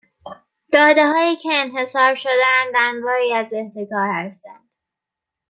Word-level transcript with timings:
داده 0.73 1.05
هایی 1.05 1.35
که 1.35 1.49
انحصار 1.53 2.15
شده 2.15 2.31
اند، 2.65 2.73
انواعی 2.95 3.33
از 3.33 3.53
احتکار 3.53 4.07
هستند 4.13 4.69